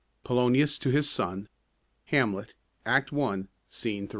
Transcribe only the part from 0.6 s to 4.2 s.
to his son. Hamlet, Act I, Scene 3.